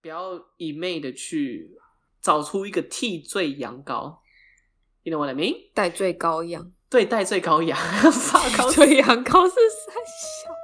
[0.00, 1.76] 不要一昧的去
[2.20, 4.18] 找出一个替罪羊羔。
[5.02, 5.72] You know what I mean？
[5.74, 6.70] 代罪羔羊。
[6.88, 7.76] 对，代罪羔羊。
[8.56, 10.54] 代罪羊羔是三小。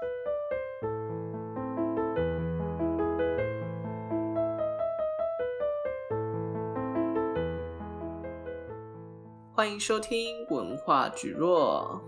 [9.53, 12.01] 欢迎收听文化蒟蒻。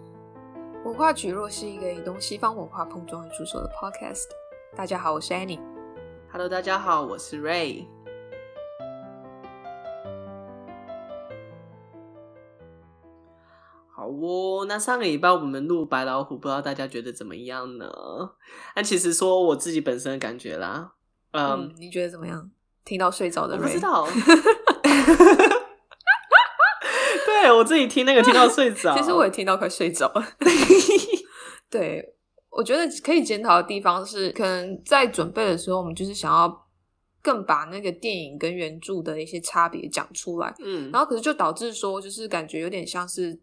[0.84, 4.28] 文化蒟蒻是一个以东西方文化碰撞而出手的 podcast。
[4.76, 5.75] 大家好，我是 Annie。
[6.36, 7.86] Hello，大家好，我是 Ray。
[13.88, 17.88] 好哦，那上个礼拜我们录白老虎，不知道大家觉得怎么样呢？
[18.74, 20.92] 那其实说我自己本身的感觉啦，
[21.30, 22.50] 嗯，嗯，你觉得怎么样？
[22.84, 24.04] 听到睡着的 Ray，我不知道。
[27.24, 30.22] 对，我自己听那个听到睡着，其实我也听到快睡着了。
[31.70, 32.14] 对，
[32.56, 36.66] 我觉得可以检讨的地方是，可能在准备的时候，我们就是想要
[37.20, 40.54] 更把那个电影跟原著的一些差别讲出来。
[40.64, 43.38] 嗯，然后可是就导致说，就是感觉有点像是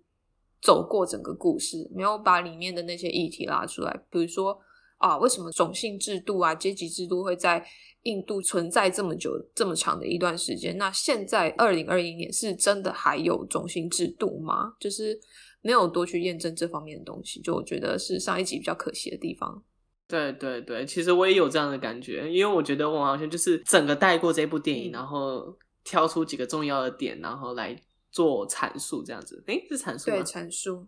[0.62, 4.04] 走过整个故事，没有把里面的那些议题拉出来。
[4.10, 4.60] 比如说
[4.98, 7.64] 啊，为什么种姓制度啊、阶级制度会在
[8.04, 14.74] 印度存在这么久、这么长的一段时间，那现在二零二一年是真的还有种姓制度吗？
[14.80, 15.20] 就是
[15.64, 19.64] 没有多去验证这方面的东西，就我觉得是上一集比较可惜的地方。
[20.08, 27.76] 对对对，其实我也有这样的感觉，因为我觉得我好像就是整个带过这部电影，嗯、然后挑出几个重要的点，然后来
[28.12, 29.44] 做阐述，这样子。
[29.48, 30.18] 诶，是阐述吗？
[30.18, 30.86] 对，阐述。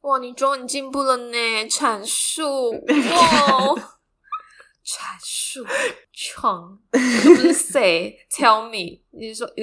[0.00, 1.36] 哇，你终于进步了呢！
[1.68, 2.72] 阐述，
[3.12, 3.98] 哇。
[4.84, 5.64] 阐述，
[6.12, 6.98] 创， 不
[7.40, 9.46] 是 say，tell me，你是说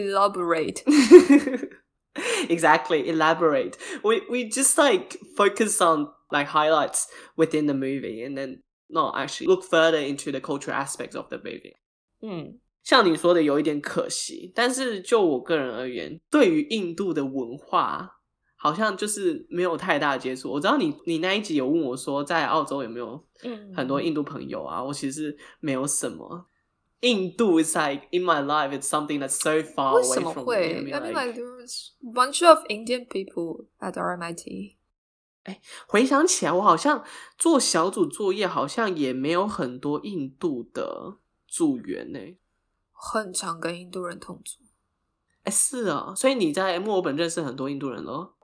[2.15, 3.77] elaborate？Exactly, elaborate.
[4.03, 7.07] We we just like focus on like highlights
[7.37, 11.39] within the movie, and then not actually look further into the cultural aspects of the
[11.39, 11.77] movie.
[12.23, 18.13] 嗯，像你说的有一点可惜，但是就我个人而言，对于印度的文化。
[18.59, 20.51] 好像就是没有太大的接触。
[20.51, 23.23] 我知道你，你那一集有问我说，在澳洲有没有
[23.77, 24.81] 很多印度朋友啊？
[24.81, 26.49] 嗯、我其实没有什么。
[27.02, 30.04] 印度 is like in my life, it's something that's so far away from me.
[30.04, 34.76] 为什么会？I mean, like there was a bunch of Indian people at RMIT.
[35.44, 37.04] 哎，回想起来，我好像
[37.38, 41.18] 做小组作业，好像也没有很多印度的
[41.48, 42.20] 组员呢。
[42.92, 44.60] 很常跟印度人同组。
[45.44, 48.36] 哎，是啊，所以你在墨尔本认识很多印度人咯。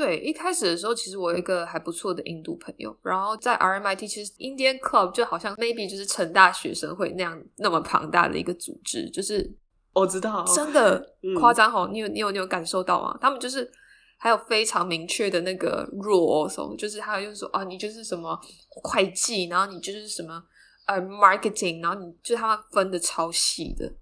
[0.00, 9.54] 对，一开始的时候，其实我有一个还不错的印度朋友，然后在 RMIT，其实 Indian Club 就好像 maybe 就是成大学生会那样那么庞大的一个组织，就是
[9.92, 13.14] 我知道，真的 夸张哦，你有你有你有感受到吗？
[13.20, 13.70] 他们就是
[14.16, 18.40] 还有非常明确的那个 rule，also 就是还有就是说啊，你就是什么
[18.82, 20.42] 会计，然后你就是什么
[20.86, 23.92] 呃 marketing，然后你就是他们分的超细的。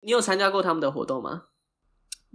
[0.00, 1.44] 你有参加过他们的活动吗？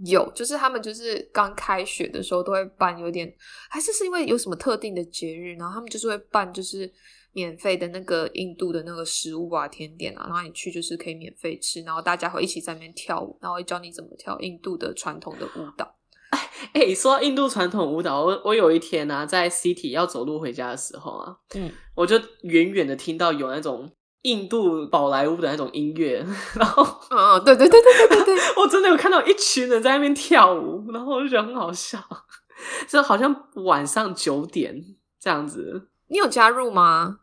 [0.04, 3.32] 有，就是他们就是刚开学的时候都会办，有点
[3.68, 6.90] 还是是因为有什么特定的节日，然后他们就是会办，就是
[7.32, 15.96] 免费的那个印度的那个食物啊、甜点啊，然后你去就是可以免费吃，然后大家会一起在那边跳舞，然后会教你怎么跳印度的传统的舞蹈。
[16.72, 23.90] 哎、欸，说到印度传统舞蹈，我我有一天呢、啊，在 City 要走路回家的时候啊，嗯，我就远远的听到有那种。
[24.28, 26.24] 印度宝莱坞的那种音乐，
[26.54, 31.98] 然后，嗯，对对对对对对， 我真的有看到一群人在那边跳舞，然后我就觉得很好笑，
[32.88, 34.84] 就好像晚上九点
[35.18, 35.88] 这样子。
[36.08, 37.20] 你有加入吗？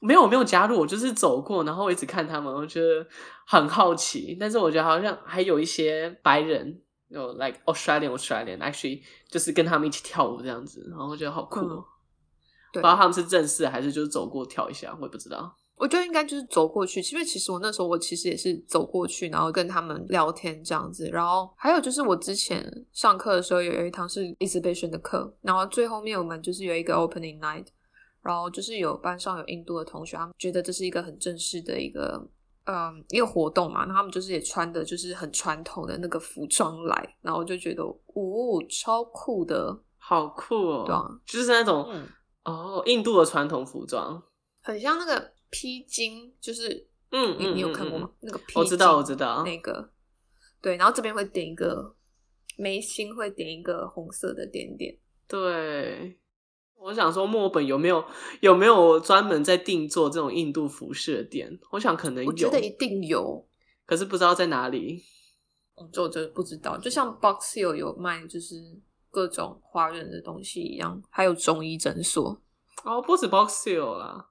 [0.00, 3.04] 没有，我没有加入，我就是走过，然后我一直看他们，我觉得
[3.46, 4.36] 很好奇。
[4.38, 11.60] 但是我觉得好像还有一些白人，有 like Australian Australian actually 就是跟他们一起跳舞这样子，然后我觉得好酷。
[11.60, 11.84] 嗯，
[12.72, 15.52] 对，不知道他们是正式还是就是走过跳一下，我也不知道。
[15.78, 21.08] 我觉得应该就是走过去，因为其实我那时候我其实也是走过去，然后跟他们聊天这样子。
[21.10, 27.66] 然后还有就是我之前上课的时候有一堂是 exhibition 的课，然后最后面我们就是有一个 opening night，
[28.22, 32.28] 然后就是有班上有印度的同学，他们觉得这是一个很正式的一个
[32.64, 37.96] 嗯一个活动嘛，然后他们就是也穿的就是很传统的那个服装来，然后我就觉得哦
[38.68, 42.08] 超酷的，好酷哦，对啊，就是那种、嗯、
[42.44, 44.20] 哦印度的传统服装，
[44.62, 45.32] 很像那个。
[45.50, 48.10] 披巾就是，嗯，你你有看过吗？
[48.14, 49.90] 嗯、那个披巾，我知道，我知道那个，
[50.60, 51.94] 对，然后这边会点一个
[52.56, 54.98] 眉心，会点一个红色的点点。
[55.26, 56.18] 对，
[56.76, 58.04] 我想说墨本有没有
[58.40, 61.58] 有没有专门在定做这种印度服饰的店？
[61.70, 63.48] 我想可能有，我觉得一定有，
[63.86, 65.02] 可是不知道在哪里。
[65.80, 68.56] 我就就不知道，就像 Box Hill 有卖就是
[69.10, 72.42] 各种华人的东西一样，还有中医诊所。
[72.82, 74.28] 哦，不止 Box Hill 啦。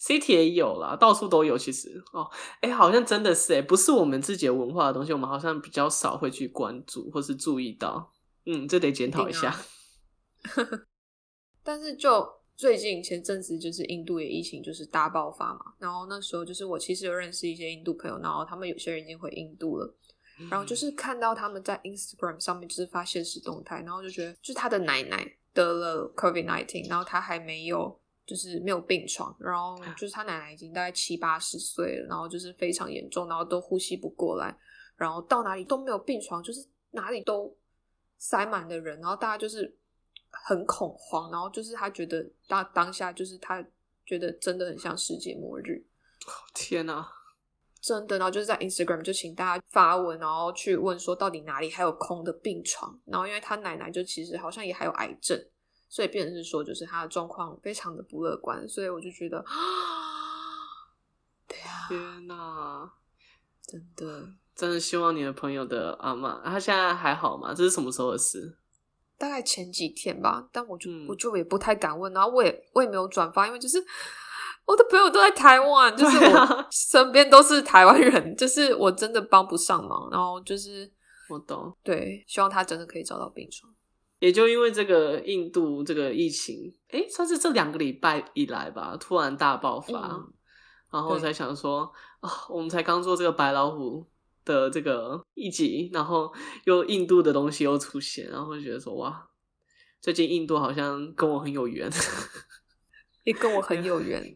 [0.00, 1.58] ，City 也有啦，到处都有。
[1.58, 2.30] 其实哦，
[2.60, 8.12] 哎，好像真的是哎，不是我们自己的文化的东西，我们好像比较少会去关注或是注意到。
[8.46, 9.54] 嗯，这得检讨一下。
[11.62, 19.94] 但是就最近前阵子，就是印度的疫情就是大爆发嘛，然后那时候就是我其实有认识一些印度朋友，然后他们有些人已经回印度了，
[20.50, 34.56] 然后就是看到他们在 Instagram 上面就是发现实动态，然后就觉得就是他的奶奶得了 COVID-19，然后他还没有就是没有病床，然后就是他奶奶已经大概七八十岁了，然后就是非常严重，然后都呼吸不过来，
[34.96, 37.56] 然后到哪里都没有病床，就是哪里都
[38.18, 39.74] 塞满的人，然后大家就是。
[40.30, 43.66] 很恐慌，然后就是他觉得当当下就是他
[44.04, 45.82] 觉得真的很像世界末日。
[46.54, 47.08] 天哪，
[47.80, 53.00] 真的，然后就是在 Instagram 就请大家发文，然后去问说到底哪里还有空的病床。
[53.06, 55.42] 然后因为他奶奶就其实好像也还有癌症，
[55.88, 58.68] 所以变成是说就是他的状况非常的不乐观。
[58.68, 59.44] 所以我就觉得啊，
[61.48, 62.92] 对啊，天哪，
[63.66, 67.54] 真的真的希望你的朋友的阿妈，他现在还好吗？
[67.54, 68.56] 这是什么时候的事？
[69.16, 73.84] 大概前几天吧，但我就、嗯、我就也不太敢问，然后我也我也没有转发，因为就是
[74.64, 80.88] 我的朋友都在台湾，就是我身边都是台湾人，就是我真的帮不上忙，然后就是
[81.28, 83.72] 我懂，对，希望他真的可以找到病床。
[84.18, 90.32] 也就因为这个印度这个疫情，诶，算是这两个礼拜以来吧，突然大爆发，嗯、
[90.92, 94.06] 然后我才想说啊，我们才刚做这个白老虎。
[94.44, 96.32] 的这个一集，然后
[96.64, 99.28] 又印度的东西又出现，然后就觉得说哇，
[100.00, 101.86] 最近印度好像跟我很有缘，
[103.24, 104.34] 也跟我很有缘，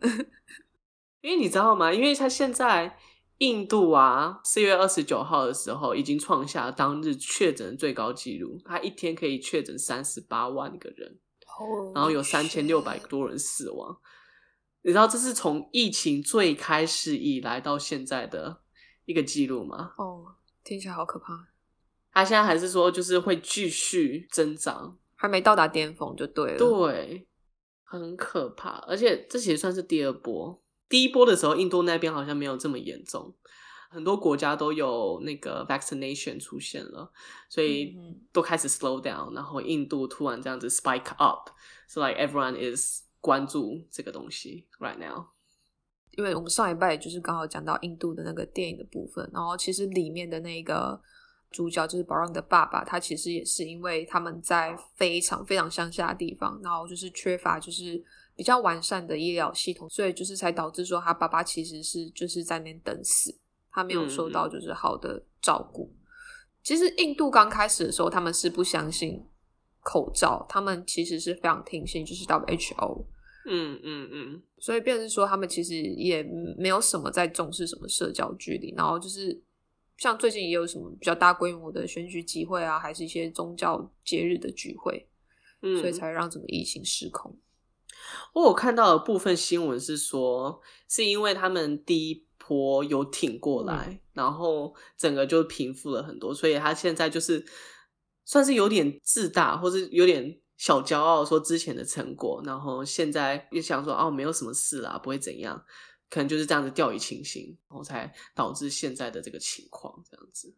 [1.23, 1.91] 因为你知道吗？
[1.91, 2.99] 因为他现在
[3.43, 11.19] 印度啊，四月二十九号的时候已经创下当日确诊最高纪录，他一天可以确诊三十八万个人
[11.59, 13.99] ，oh, 然后有三千六百多人死亡。
[14.83, 18.61] 你知道这是从疫情最开始以来到现在的。
[19.05, 19.95] 一个记录吗？
[19.99, 21.49] 哦，听起来好可怕。
[22.13, 26.57] 他现在还是说，就是会继续增长，还没到达巅峰就对了。
[26.57, 27.27] 对，
[27.83, 28.71] 很可怕。
[28.87, 30.62] 而且这其实算是第二波。
[30.93, 33.35] 第一波的时候，印度那边好像没有这么严重，
[33.89, 37.11] 很多国家都有那个 vaccination 出现了，
[37.49, 37.97] 所以
[38.31, 39.35] 都开始 slow down。
[39.35, 45.29] 然后印度突然这样子 spike up，so like everyone is 关注这个东西 right now。
[46.11, 51.01] 因为我们上一拜就是刚好讲到印度的那个电影的部分，然后其实里面的那个
[51.53, 58.03] 主角就是宝让的爸爸，他其实也是因为他们在非常非常乡下的地方，然后就是缺乏就是
[58.35, 63.39] 比较完善的医疗系统，所以就是才导致说他爸爸其实是就是在那边等死，
[63.71, 65.85] 他没有受到就是好的照顾。
[65.85, 65.99] 嗯嗯。
[66.63, 69.21] 其实印度刚开始的时候，他们是不相信
[69.81, 73.07] 口罩，他们其实是非常听信就是 WHO。
[73.45, 76.23] 嗯嗯嗯，所以变成是说，他们其实也
[76.57, 79.43] 没有什么在重视什么社交距离，然后就是
[80.03, 85.09] 像最近也有什么比较大规模的选举集会啊，还是一些宗教节日的聚会，
[85.61, 87.39] 嗯，所以才让整个疫情失控。
[88.33, 97.47] 我有看到的部分新闻是说，是因为他们第一波有挺过来，嗯，然后整个就平复了很多，所以他现在就是
[98.25, 100.41] 算是有点自大，或是有点。
[100.59, 105.61] 小骄傲说之前的成果，然后现在又想说哦，没有什么事啦，不会怎样，
[106.13, 110.55] 可能就是这样子掉以轻心，然后才导致现在的这个情况这样子。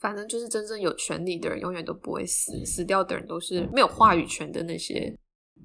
[0.00, 5.18] 反正就是真正有权利的人永远都不会死，死掉的人都是没有话语权的那些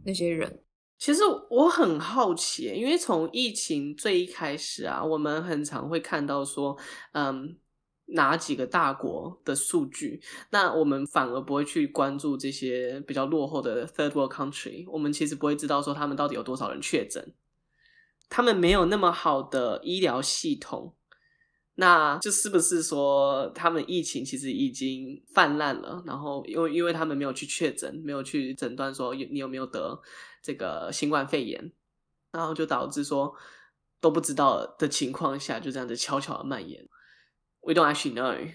[0.03, 0.61] 那些人。
[0.97, 6.77] 其实我很好奇，因为从疫情最一开始啊，我们很常会看到说，
[7.13, 7.57] 嗯。
[8.13, 10.21] 哪几个大国的数据？
[10.49, 14.83] 那我们反而不会去关注这些比较落后的 third world country。
[14.91, 17.33] 我们其实不会知道说他们到底有多少人确诊，
[18.31, 20.95] 他们没有那么好的医疗系统。
[21.75, 26.03] 那就是不是说他们疫情其实已经泛滥了？
[26.05, 29.99] 然后因为因为他们没有去确诊，没有去诊断说你有没有得
[30.43, 31.71] 这个新冠肺炎，
[32.31, 33.33] 然后就导致说
[33.99, 36.87] 都不知道的情况下，就这样子悄悄的蔓延。
[37.61, 38.53] We don't actually know。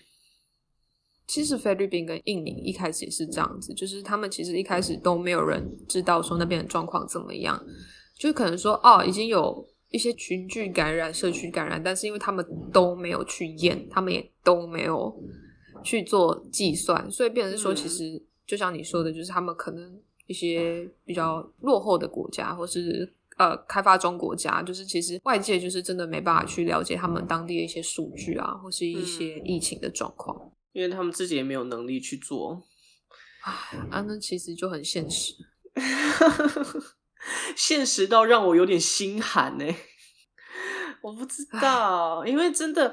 [1.27, 7.61] 其实菲律宾跟印尼一开始也是这样子，就是他们其实一开始都没有人知道说那边的状况怎么样，
[8.19, 15.15] 就可能说哦，已经有一些群聚感染、社区感染，但是因为他们都没有去验，他们也都没有
[15.85, 23.13] 去做计算，所以变成是说，其实就像你说的，就是他们可能一些比较落后的国家，或是。
[23.39, 32.63] 呃，开发中国家就是其实外界就是真的没办法去了解他们当地的一些数据啊，或是一些疫情的状况，因为他们自己也没有能力去做。
[33.43, 35.35] 啊，那其实就很现实。
[37.57, 39.65] 现实到让我有点心寒呢。
[41.03, 42.93] 我不知道，因为真的，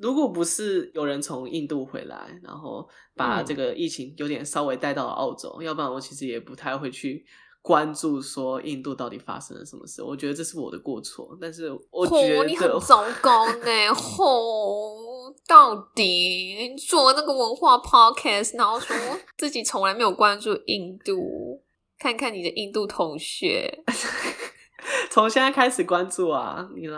[0.00, 7.26] 如果不是有人从印度回来，然后把这个疫情有点稍微带到了澳洲，嗯，要不然我其实也不太会去
[7.60, 10.02] 关注说印度到底发生了什么事。
[10.02, 13.94] 我觉得这是我的过错，但是我觉得，哦，你很糟糕呢。
[13.94, 18.96] 吼，到底做那个文化 podcast，然后说
[19.36, 21.62] 自己从来没有关注印度，
[21.98, 23.82] 看看你的印度同学。
[25.10, 26.96] 从现在开始关注啊，你呢？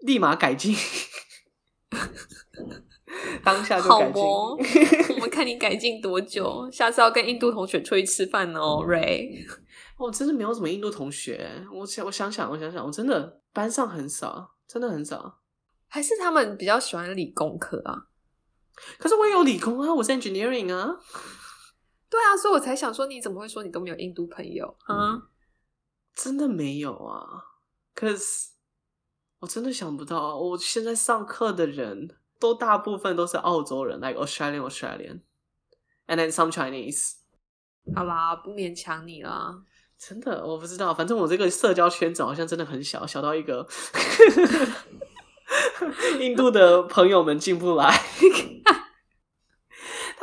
[0.00, 0.76] 立马改进，
[3.42, 4.22] 当下就改进。
[5.14, 6.68] 我们看你改进多久。
[6.70, 9.46] 下次要跟印度同学出去吃饭哦，Ray。
[9.96, 11.48] 我真的没有什么印度同学。
[11.72, 15.38] 我想，我想想，我想想，我真的班上很少，真的很少。
[15.88, 18.06] 还是他们比较喜欢理工科啊？
[18.98, 20.98] 可是我也有理工啊，我是 engineering 啊。
[22.10, 24.76] 对啊，所以我才想说，你怎么会说你都没有印度朋友？
[24.88, 25.22] 嗯。
[26.12, 27.44] 真的没有啊，
[27.94, 28.48] 可是
[29.38, 37.12] 我真的想不到啊，我现在上课的人都大部分都是澳洲人，like Australian Australian，and then some Chinese。
[37.94, 39.62] 好啦，不勉强你了。
[39.96, 43.66] 真的，我不知道，反正我这个社交圈子好像真的很小，小到一个
[46.20, 47.94] 印度的朋友们进不来。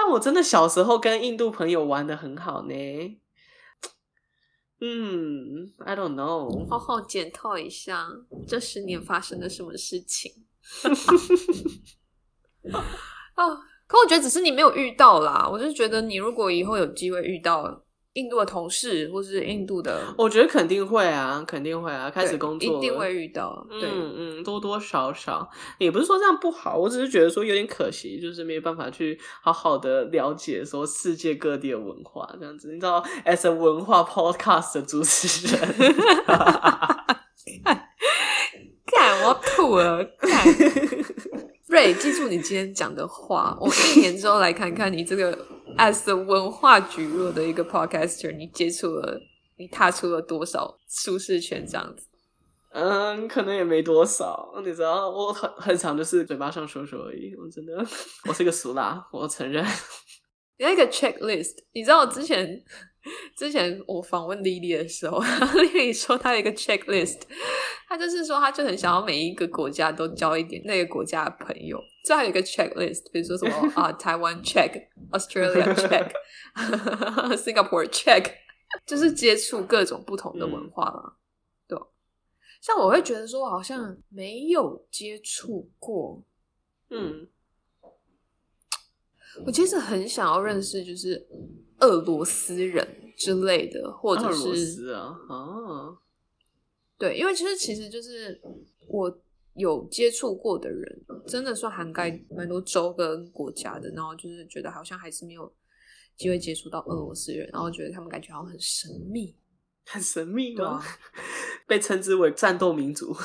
[0.09, 2.73] 我真的小时候跟印度朋友玩的很好呢。
[4.79, 6.67] 嗯，I don't know。
[6.69, 8.07] 好好检讨一下
[8.47, 10.31] 这十年发生了什么事情。
[13.35, 15.47] 哦， 可我觉得只是你没有遇到啦。
[15.51, 17.86] 我就觉得你如果以后有机会遇到。
[18.17, 22.09] 印度的同事，或是印度的，我觉得肯定会啊，肯定会啊。
[22.09, 23.63] 开始工作，一定会遇到。
[23.69, 25.47] 对，嗯嗯，多多少少，
[25.77, 32.73] 也不是说这样不好，我只是觉得说有点可惜，就是没有办法去好好的了解说世界各地的文化这样子。
[32.73, 35.61] 你知道，as a 文化 podcast 的主持人，
[38.87, 40.43] 看我吐了，看
[41.69, 45.37] 瑞，记住你今天讲的话，我一年之后来看看你这个。
[45.77, 49.21] As a 文化局弱的一个 podcaster，你接触了，
[49.57, 51.65] 你踏出了多少舒适圈？
[51.65, 52.07] 这样子，
[52.73, 54.53] 嗯，可能也没多少。
[54.65, 57.35] 你知道，我很很常就是嘴巴上说说而已。
[57.35, 57.77] 我真的，
[58.27, 59.63] 我是个俗辣，我承认。
[60.57, 62.63] 有一个 checklist，你知道我之前。
[63.37, 65.17] 之前我访问莉莉的时候，
[65.61, 67.21] 莉莉说她有一个 checklist，
[67.87, 78.31] 她就是说她就很想要每一个国家都交一点那个国家的朋友，这还有一个 checklist，比如说什么 啊，台湾 check，Australia check，Singapore check，
[78.85, 81.11] 就是接触各种不同的文化嘛，嗯、
[81.67, 81.77] 对。
[82.61, 86.23] 像我会觉得说，我好像没有接触过，
[86.89, 87.27] 嗯，
[89.45, 91.27] 我其实很想要认识，就是。
[91.79, 95.95] 俄罗斯人之类的，或者是俄罗斯啊，哦，
[96.97, 98.41] 对，因为其实其实就是
[98.87, 99.15] 我
[99.57, 105.53] 有接触过的人，真的算涵盖蛮多州跟国家的，然后就是觉得好像还是没有
[106.15, 109.35] 机会接触到俄罗斯人，然后觉得他们感觉好像很神秘，
[109.87, 110.77] 很神秘吗？
[110.77, 110.83] 啊、
[111.67, 113.15] 被称之为战斗民族，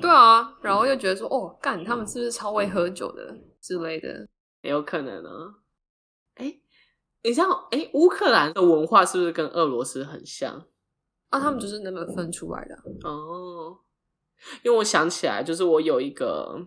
[0.00, 4.28] 对啊，然后又觉得说，哦，干，他们是不是超会喝酒的之类的？
[4.62, 5.54] 也有可能啊，
[6.36, 6.60] 哎。
[7.26, 10.62] 你像哎，乌克兰的文化是不是跟俄罗斯很像
[11.30, 11.40] 啊？
[11.40, 13.78] 他们就是那么分出来的哦。
[14.62, 16.66] 因为我想起来，就是我有一个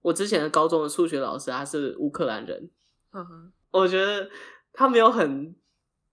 [0.00, 2.70] 我之前的高中的数学老师，他是乌克兰人。
[3.12, 4.28] 嗯哼，我觉得
[4.72, 5.54] 他没有很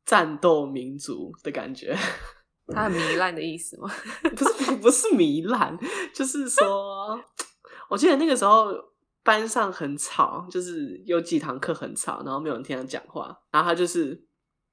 [0.05, 1.97] 战斗民族的感觉。
[2.67, 3.89] 他很糜烂的意思吗？
[4.35, 5.77] 不是，不是糜烂，
[6.13, 7.19] 就是说，
[7.89, 8.89] 我记得那个时候。
[9.21, 14.19] 班上很吵，就是有几堂课很吵，然后没有人听他讲话，然后他就是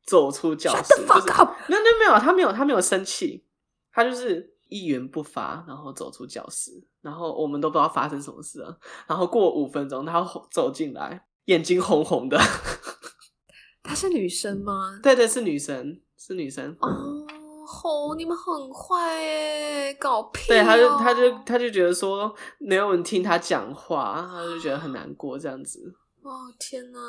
[0.06, 1.30] 走出教室，就是
[1.68, 3.44] 没有没有他没有他没有生气，
[3.92, 12.38] 他就是一言不发，然后走出教室，然后我们都不知道发生什么事了，然后过五分钟，他走进来，眼睛红红的，
[13.82, 14.98] 她是女生吗？
[15.02, 16.76] 对对，是女生，是女生。
[16.80, 17.26] 哦。
[17.68, 18.14] 吼、哦！
[18.14, 20.46] 你们很坏耶，搞屁、哦！
[20.46, 25.92] 对，他就他就他就觉得说没有人听她讲话，她就觉得很难过这样子。
[26.22, 26.30] 哦
[26.60, 27.00] 天哪！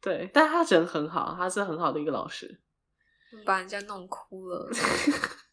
[0.00, 2.58] 对，但她人很好，她是很好的一个老师。
[3.44, 4.66] 把人家弄哭了，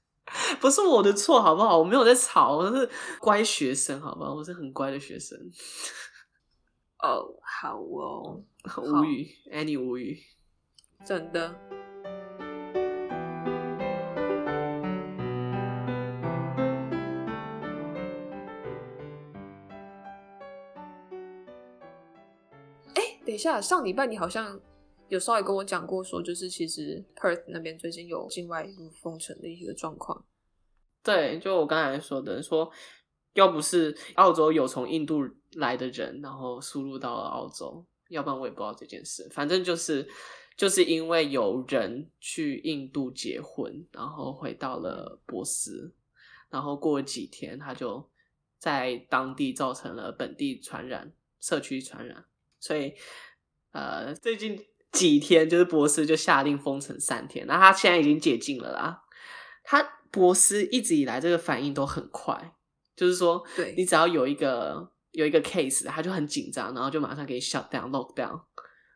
[0.65, 1.77] 不是我的错，好不好？
[1.77, 4.33] 我没有在吵，我是乖学生，好不好？
[4.33, 5.37] 我是很乖的学生。
[7.03, 8.41] 哦，好哦，
[8.81, 10.17] 无语，Any 无语，
[11.05, 11.53] 真的。
[23.23, 24.59] 等一下，上礼拜你好像
[25.09, 30.25] 有稍微跟我讲过，说就是其实 Perth 那边最近有境外入封城的一个状况。
[31.05, 32.69] 对，就我刚才说的，说
[33.33, 35.21] 要不是澳洲有从印度
[35.53, 39.29] 来的人，然后输入到了澳洲，要不然我也不知道这件事。
[39.31, 40.05] 反正就是
[40.57, 45.93] 就是因为有人去印度结婚，然后回到了波斯，
[46.49, 48.09] 然后过几天，他就
[48.57, 52.25] 在当地造成了本地传染、社区传染，
[52.59, 52.95] 所以
[53.71, 54.65] 呃，最近。
[54.91, 59.03] 几天就是博斯就下令封城三天，那他现在已经解禁了啦。
[59.61, 59.85] 他
[60.15, 62.55] 博斯一直以来这个反应都很快，
[62.95, 68.41] 就是说，对你只要有一个有一个 case，他就很紧张，然后就马上给你 shut down lock down，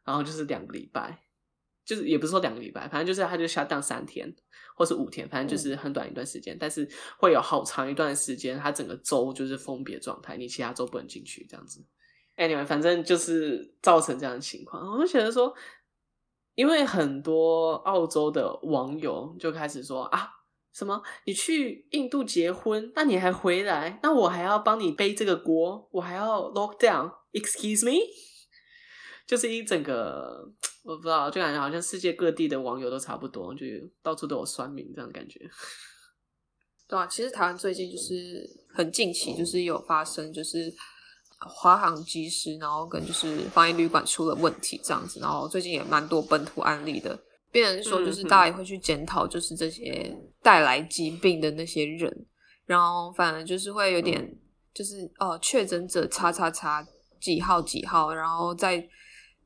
[0.05, 1.25] 然后就是两个礼拜，
[1.83, 4.33] 就是也不是说两个礼拜，反正就是他就 shut down 三天
[4.77, 11.85] 或是五天，反正就是很短一段时间，嗯、但是会有好长一段时间，他整个州就是封闭状态，你其他州不能进去这样子。
[12.38, 15.53] Anyway，反正就是造成这样的情况，我就觉得说。
[16.55, 20.29] 因为很多澳洲的网友就开始说啊，
[20.73, 27.99] 什么你去印度结婚，那你还回来，那我还要帮你背这个锅，我还要 lock down，excuse me，
[29.27, 30.51] 就是一整个
[30.83, 33.65] 我不知道，就感觉好像世界各地的网友都差不多，就
[34.01, 35.39] 到处都有酸民这样的感觉。
[36.88, 40.73] 对啊，其实台湾最近就是很近期，就是有发生，就是。
[41.41, 47.17] 华航机师，然后跟就是防疫旅馆出了问题这样子，然后最近也蛮多本土案例的，
[47.51, 52.25] 变成说就是大家也会去检讨，就是这些带来疾病的那些人，
[52.65, 54.35] 然后反而就是会有点
[54.73, 56.85] 就是哦，确诊者叉叉叉
[57.19, 58.87] 几号几号，然后在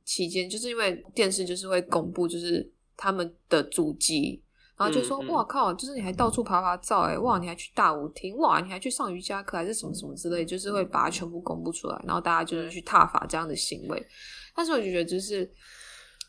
[0.04, 4.42] 期间就是因为电视就是会公布就是他们的足迹。
[4.76, 5.72] 然后就说：“哇靠！
[5.72, 14.08] 就是你还到处拍拍照哎，哇，你还去大舞厅，哇，你还去上瑜伽课，还是什么什么之类，就是会把它全部公布出来，然后大家就是去挞伐这样的行为。
[14.56, 15.50] 但是我就觉得，就是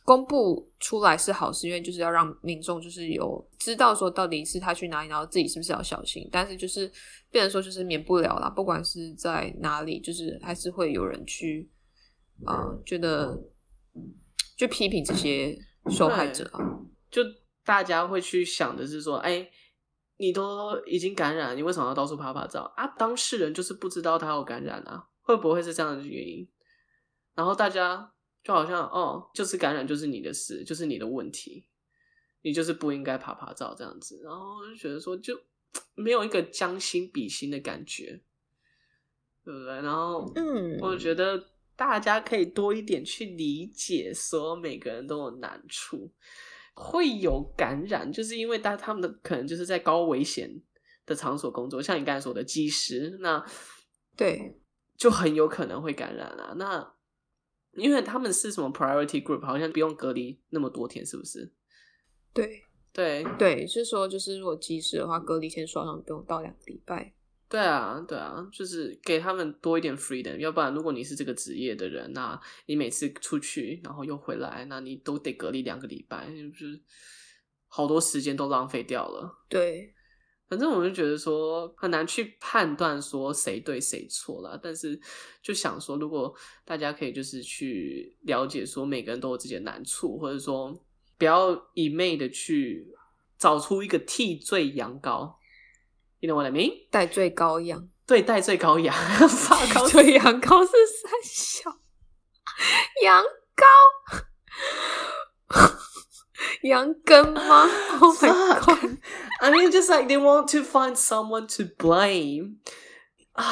[0.04, 6.28] 公布出来是好事，因为就是要让民众就是有知道说到底是他去哪里，然后自己是不是要小心。
[6.30, 6.88] 但是就是
[7.30, 11.68] 变成说，就是免不了啦，不管是在哪里，就是还是会有人去
[12.44, 13.36] 啊、呃，觉得
[14.56, 15.58] 就批评这些
[15.90, 16.60] 受害者啊，
[17.10, 17.22] 就。”
[17.66, 19.48] 大家会去想的是说，哎，
[20.18, 22.86] 你都已经感染了，你为什么要到处拍拍照啊？
[22.98, 26.46] 当事人就是不知道他有感染啊，会不会是这样的原因？
[27.34, 28.12] 然后大家
[28.44, 31.66] 就好像，哦，就是感染就是你的事，就是你的问题，
[32.42, 34.20] 你就是不应该爬爬照这样子。
[34.22, 35.36] 然后就觉得说，就
[35.94, 38.20] 没有一个将心比心的感觉，
[39.42, 39.74] 对不对？
[39.76, 41.42] 然后，嗯，我觉得
[41.74, 46.12] 大家可以多一点去理解，说每个人都有难处。
[46.76, 50.60] 会有感染，就是因为大他们的可能就是在高危险
[51.06, 53.46] 的场所工作，像你刚才说的机师，那
[54.16, 54.60] 对，
[54.96, 56.52] 就很有可能会感染啊。
[56.56, 56.93] 那
[57.76, 61.52] 因为他们是什么 priority group，好像不用隔离那么多天，是不是？
[62.32, 67.12] 对对对，是说就是如果机师的话，隔离天数好像不用到两个礼拜。
[67.46, 70.36] 对啊，对啊，就是给他们多一点 freedom。
[70.38, 76.80] 要不然，如果你是这个职业的人，那你每次出去，然后又回来，那你都得隔离两个礼拜，就是
[77.68, 79.44] 好多时间都浪费掉了。
[79.48, 79.94] 对，
[80.48, 84.60] 反正我就觉得说很难去判断说谁对谁错了。
[84.62, 85.00] 但是
[85.42, 90.78] 就想说，如果大家可以就是去了解说每个人都有自己的难处，或者说
[91.16, 92.86] 不要一昧的去
[93.38, 95.34] 找出一个替罪羊羔。
[96.20, 96.88] You know what I mean？
[96.90, 98.94] 代罪羔羊，对，代罪羔羊，
[99.74, 101.70] 代罪羊羔是三小
[103.04, 103.22] 羊
[103.56, 104.22] 羔，
[106.63, 107.69] 羊羹吗？
[108.01, 108.97] Oh my god!
[109.41, 112.57] I mean, just like they want to find someone to blame,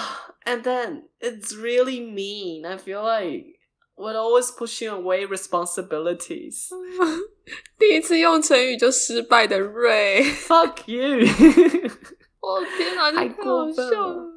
[0.45, 2.65] and then it's really mean.
[2.65, 3.59] I feel like
[3.95, 6.69] we're always pushing away responsibilities.
[7.79, 11.27] 第一次用成语就失败的瑞，Fuck you！
[12.39, 14.33] 我、哦、天哪，太过分了！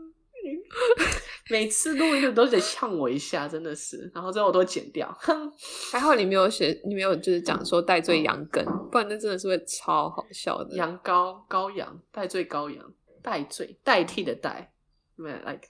[1.50, 5.12] 每次录音都得呛我一下，真的是，然后最后我都剪掉。
[5.20, 5.52] 哼，
[5.92, 10.76] 还好你没有写，你没有就是讲说代罪羊羹，不然那真的是会超好笑的。
[10.76, 14.74] 羊羔羔羊，代罪羔羊，代罪代替的代
[15.18, 15.68] ，like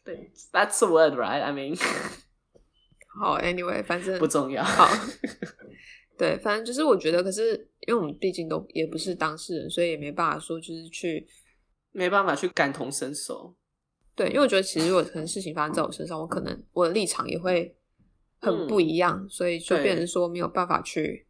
[0.51, 1.41] that's a word, right?
[1.41, 1.77] I mean，
[3.19, 4.63] 好，anyway，反正 不重要。
[4.63, 4.87] 好，
[6.17, 11.27] 对，反正就是我觉得，可是因为我们毕竟都也不是当事人，所以也没办法说就是去。
[11.97, 13.55] 没办法去感同身受，
[14.15, 17.75] 对，因为我觉得其实如果可能事情发生在我身上，我可能我的立场也会
[18.39, 21.27] 很不一样，嗯、所以就变成说没有办法去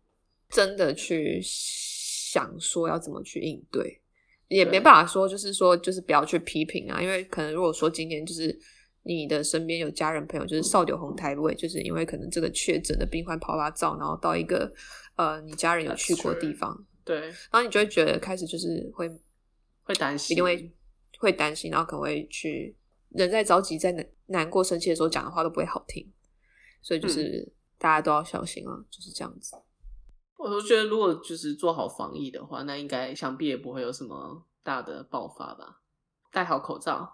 [0.49, 3.99] 真的去想说要怎么去应对，
[4.49, 8.55] 也没办法说就是说就是不要去批评啊，因为可能如果说今天就是
[9.03, 14.71] 你的身边有家人朋友就是少酒红台位，就是因为可能这个确诊的病患跑发灶，然后到一个
[15.15, 19.09] 呃你家人有去过的地方，对，然后你就会觉得开始就是会
[19.83, 20.71] 会担心，一定会
[21.19, 22.75] 会担心，然后可能会去
[23.09, 26.11] 人在着急、在难难过、生气的时候讲的话都不会好听，
[26.81, 29.55] 所以就是大家都要小心啊，嗯、就是这样子。
[30.37, 35.81] 我都觉得，如果就是做好防疫的话，那应该想必也不会有什么大的爆发吧。
[36.31, 37.09] 戴好口罩，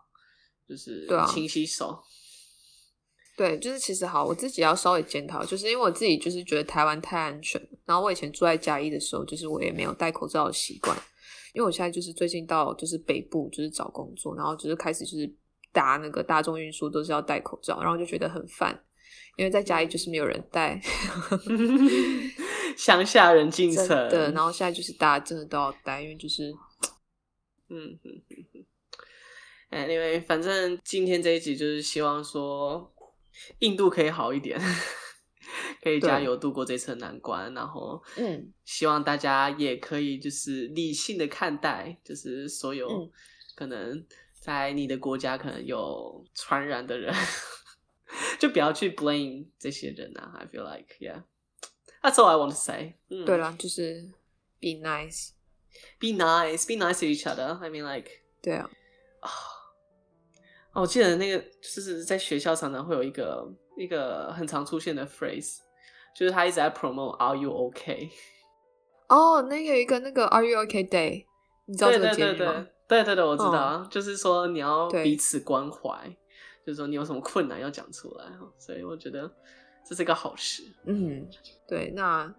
[0.67, 2.03] 就是勤洗手。
[3.37, 7.61] 对，就是其实好，我自己要稍微检讨，就是因为我自己就是觉得台湾太安全。
[7.85, 10.97] 然后我以前住在嘉义的时候，就是我也没有戴口罩的习惯。
[11.53, 15.31] 因为我现在就是最近到就是北部就是找工作，然后就是开始就是
[15.71, 18.83] 搭那个大众运输都是要戴口罩，然后就觉得很烦，
[19.37, 20.81] 因为在家里就是没有人戴。
[22.77, 26.51] 乡下人进城，对，然后现在就是大家真的都要戴，因为就是，
[27.69, 28.65] 嗯哼哼哼。
[29.71, 32.91] Anyway，反正今天这一集就是希望说
[33.59, 34.59] 印度可以好一点，
[35.81, 43.11] 可以加油度过这次难关，然后嗯，希望大家也可以就是理性的看待，就是所有
[43.55, 44.05] 可能
[44.39, 47.13] 在你的国家可能有传染的人，
[48.39, 50.33] 就不要去 blame 这些人啊。
[50.39, 51.23] I feel like yeah。
[52.01, 52.95] That's all I want to say。
[53.07, 54.09] 对了，就是
[54.59, 57.59] be nice，be nice，be nice to each other。
[57.59, 58.09] I mean like，
[58.41, 58.67] 对啊。
[60.73, 65.59] 哦，我记得那个就是在学校常常会有一个一个很常出现的 phrase，
[66.15, 68.09] 就是他一直在 promote Are you okay？
[69.07, 71.25] 哦，那个一个那个 Are you okay day？
[71.65, 72.35] 你知道这个节目吗？
[72.35, 73.51] 对对对对，对对对，我知道。
[73.51, 76.07] 哦，就是说你要彼此关怀，
[76.65, 78.25] 就是说你有什么困难要讲出来。
[78.57, 79.31] 所以我觉得。
[79.83, 81.27] 这是一个好事，嗯，
[81.67, 82.31] 对，那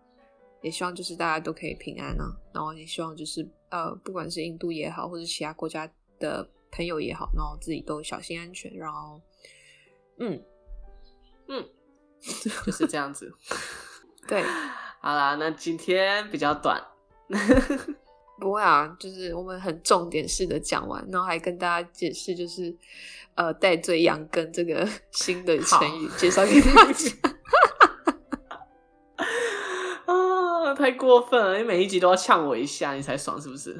[0.62, 5.90] 也希望就是大家都可以平安啊，然后也希望就是呃，不管是印度也好，或者其他国家
[6.20, 9.20] 的朋友也好，然后自己都小心安全，然后，
[10.18, 10.40] 嗯
[11.52, 11.68] 嗯，
[12.64, 13.30] 就是这样子，
[14.26, 14.42] 对，
[15.02, 16.82] 好啦，那今天比较短，
[18.40, 22.74] 不会啊，就是我们很重点式的讲完，然后还跟大家解释，就是
[23.34, 27.10] 呃，戴罪羊羹这个 新的成语介绍给大家。
[30.74, 31.58] 太过分了！
[31.58, 33.78] 你每一集都要呛我一下，你才爽是不是？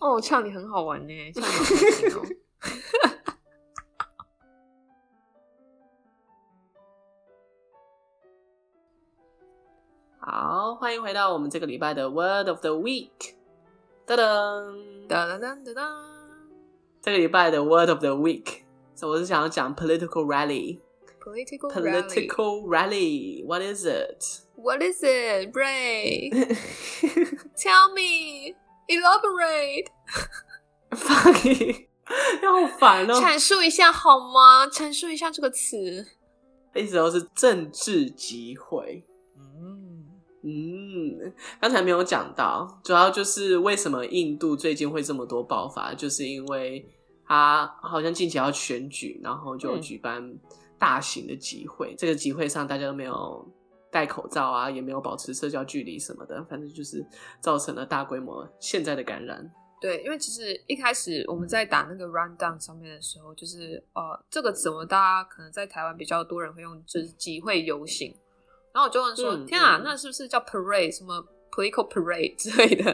[0.00, 3.13] 哦，呛你很好玩呢，呛你好玩哦。
[10.93, 13.09] 欢迎回到我们这个礼拜的 Word of the Week。
[14.05, 15.87] 噔噔噔噔噔噔，
[17.01, 18.61] 这个礼拜的 Word of the Week，
[19.01, 23.45] 我是想要讲 political rally。Political, political rally.
[23.45, 24.41] What is it?
[24.55, 26.31] What is it, Ray?
[27.55, 28.55] Tell me.
[28.87, 29.87] Elaborate.
[30.89, 31.87] Fucking，
[32.41, 33.13] 好烦哦！
[33.13, 34.65] 阐述一下好吗？
[34.67, 36.07] 阐述一下这个词。
[36.73, 39.03] 意思都是政治集会。
[40.44, 46.86] 嗯嗯，刚才没有讲到，主要就是为什么印度最近会这么多爆发，就是因为
[47.26, 50.38] 他好像近期要选举，然后就举办、嗯。
[50.76, 53.48] 大型的集会，这个集会上大家都没有
[53.90, 57.02] 戴口罩啊，也没有保持社交距离什么的，反正就是
[57.40, 59.50] 造成了大规模现在的感染。
[59.80, 68.14] 对，因为其实一开始我们在打那个 rundown 上面的时候，就是呃这个词，我们大家可能在台湾比较多人会用，就是集会游行。
[68.74, 70.94] 然后我就问说：“嗯、天啊，那是不是叫 parade？
[70.94, 72.84] 什么 political parade 之类的？”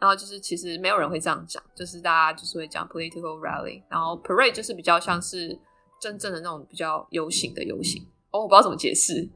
[0.00, 3.82] 然后就是其实没有人会这样讲，就是大家就是会讲 political rally。
[3.90, 5.58] 然后 parade 就是比较像是。
[6.00, 9.26] 真正的那种比较游行的游行，哦，我不知道怎么解释。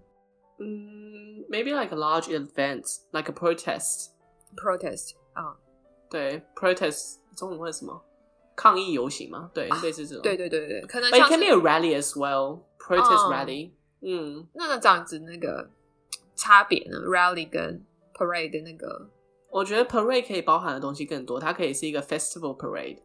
[0.58, 4.08] 嗯，maybe like a large event, like a protest.
[4.54, 5.56] Protest 啊，uh,
[6.10, 8.04] 对，protest 中文会什么？
[8.54, 9.50] 抗议游行吗？
[9.54, 10.22] 对，类似这种。
[10.22, 11.20] 对对对对，可能像。
[11.20, 12.64] But it can be a rally as well.
[12.78, 13.70] Protest rally.
[14.02, 15.70] 嗯，那那这样子那个
[16.38, 19.10] 差别呢？Rally 跟 parade 的那个，
[19.50, 22.98] 我觉得 parade 可以包含的东西更多，它可以是一个 festival parade，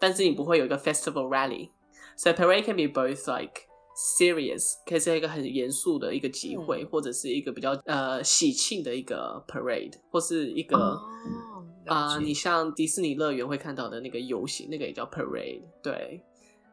[0.00, 1.68] 但是你不会有一个 festival rally。
[2.16, 3.62] So parade can be both like
[3.94, 10.98] serious，可以是一个很严肃的一个集会，嗯、或者是一个比较呃喜庆的一个 parade，或是一个
[11.86, 15.62] 啊、你像迪士尼乐园会看到的那个游行，那个也叫 parade。
[15.82, 16.22] 对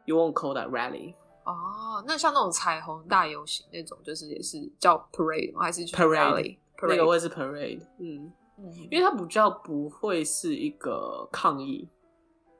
[0.04, 1.14] ，You won't call that rally。
[1.46, 5.62] 哦，那像那种彩虹大游行那种，就是也是叫 parade 吗？
[5.62, 6.58] 还是 parade？
[6.82, 7.80] 那个会是 parade。
[7.98, 11.88] 嗯嗯，因为它比较不会是一个抗议。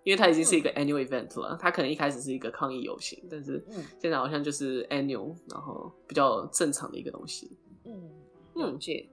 [0.05, 3.61] 因为它已经是一个 annual event 了，它可能一开始是一个抗议游行，但是
[4.01, 7.59] 现在好像就是 annual，然后比较正常的一个东西。
[7.85, 8.09] 嗯，
[8.55, 9.05] 了解。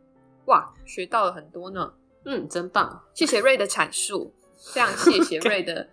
[0.46, 1.92] 哇，学到了很多呢。
[2.26, 4.32] 嗯，真棒，谢谢 Ray 的阐述，
[4.72, 5.90] 非常谢谢 Ray 的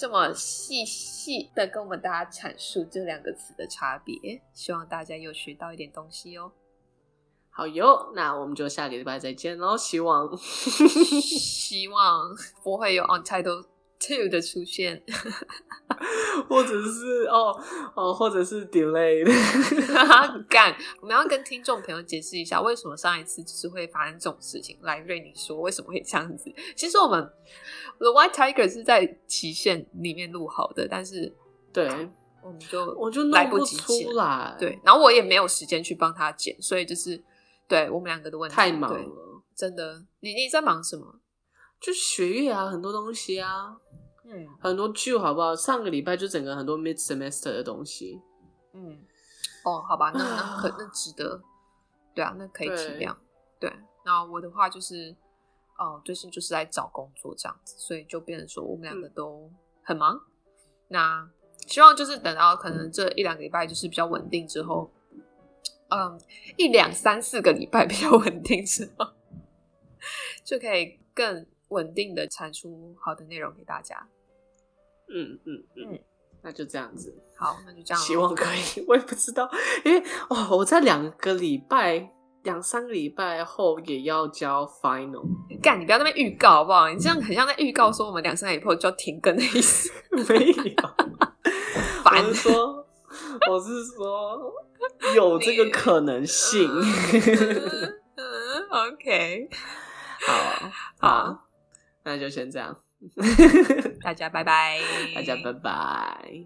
[0.00, 6.52] 这么细细的跟我们大家阐述这两个词的差别，希望大家又学到一点东西哦。
[7.50, 9.76] 好哟，那我们就下个礼拜再见喽。
[9.76, 13.66] 希望希望不会有 Untitled
[14.00, 15.02] Two 的出现，
[16.48, 17.62] 或者是哦
[17.94, 19.26] 哦，或者是 Delayed。
[20.48, 24.78] 干，我们要跟听众朋友解释一下，为什么上一次就是会发生这种事情。
[24.80, 26.50] 来，瑞，你说为什么会这样子？
[26.74, 27.22] 其实我们
[27.98, 31.34] The White Tiger 是在期限里面录好的，但是
[31.72, 31.86] 对，
[32.42, 34.56] 我们就我就来不及出来。
[34.58, 37.22] 对，然后我也没有时间去帮他剪，所以就是。
[37.70, 40.02] 对我们两个的问题，太忙了，真的。
[40.18, 41.20] 你你在忙什么？
[41.80, 43.76] 就学业啊，很多东西啊，
[44.32, 45.56] 嗯，很多剧好不好？
[45.56, 48.20] 上个礼拜就整个很多 mid semester 的东西，
[48.72, 48.98] 嗯，
[49.64, 51.42] 哦，好吧，那那可那 值得，
[52.14, 53.16] 对啊，那可以体谅。
[53.58, 53.72] 对，
[54.04, 55.16] 那我的话就是，
[55.78, 59.50] 哦，最近就是在找工作这样子，所以就变成说我们两个都
[59.82, 60.14] 很忙。
[60.14, 60.22] 嗯、
[60.88, 61.30] 那
[61.66, 64.90] 希望就是等到可能这一两个礼拜就是比较稳定之后。
[65.92, 66.20] 嗯，
[66.56, 69.12] 一两三四个礼拜比较稳定之后，
[70.44, 74.08] 就可以更稳定的产出好的内容给大家。
[75.12, 75.98] 嗯嗯嗯，
[76.42, 77.14] 那就这样子。
[77.36, 78.02] 好，那就这样。
[78.02, 79.50] 希望可以， 我也不知道，
[79.84, 82.10] 因为哦，我在两个礼拜、
[82.42, 85.24] 两三个礼拜后也要交 final。
[85.62, 86.88] 干，你不要在那边预告好不好？
[86.88, 89.90] 你这样很像在预告说我们两三个礼拜后就要停更的意思。
[90.28, 90.64] 没有，
[92.04, 92.86] 烦我是说，
[93.50, 94.52] 我是说。
[95.14, 96.68] 有这个可能性。
[98.16, 99.48] 嗯，OK，
[100.26, 101.48] 好，好，
[102.04, 102.76] 那就先这样。
[104.02, 104.78] 大家拜拜，
[105.14, 106.44] 大家拜拜。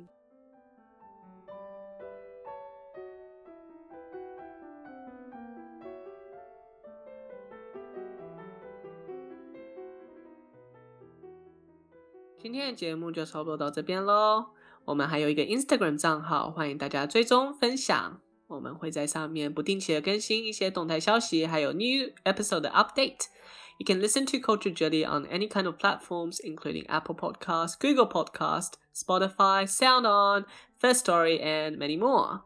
[12.38, 14.50] 今天的节目就差不多到这边喽。
[14.84, 18.20] 我们还有一个 Instagram 账号，欢迎大家追踪分享。
[18.46, 23.28] 我们会在上面不定期的更新一些动态消息，还有 new episode 的 update。
[23.78, 28.74] You can listen to Culture Jelly on any kind of platforms, including Apple Podcast, Google Podcast,
[28.94, 30.44] Spotify, SoundOn,
[30.78, 32.42] First Story, and many more.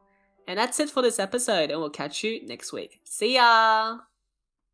[0.46, 3.00] And that's it for this episode, and we'll catch you next week.
[3.04, 4.07] See ya!